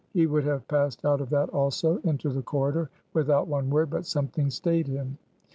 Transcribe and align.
He 0.13 0.25
would 0.25 0.45
have 0.45 0.67
passed 0.67 1.05
out 1.05 1.21
of 1.21 1.29
that, 1.29 1.49
also, 1.49 1.97
into 1.97 2.29
the 2.31 2.41
corridor, 2.41 2.89
without 3.13 3.47
one 3.47 3.69
word; 3.69 3.91
but 3.91 4.07
something 4.07 4.49
stayed 4.49 4.87
him. 4.87 5.19